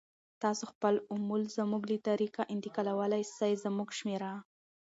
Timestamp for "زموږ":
1.57-1.81, 3.63-3.89